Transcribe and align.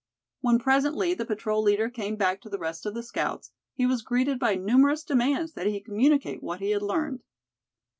When 0.39 0.57
presently 0.57 1.13
the 1.13 1.25
patrol 1.27 1.61
leader 1.61 1.87
came 1.87 2.15
back 2.15 2.41
to 2.41 2.49
the 2.49 2.57
rest 2.57 2.87
of 2.87 2.95
the 2.95 3.03
scouts, 3.03 3.51
he 3.75 3.85
was 3.85 4.01
greeted 4.01 4.39
by 4.39 4.55
numerous 4.55 5.03
demands 5.03 5.53
that 5.53 5.67
he 5.67 5.79
communicate 5.79 6.41
what 6.41 6.59
he 6.59 6.71
had 6.71 6.81
learned. 6.81 7.21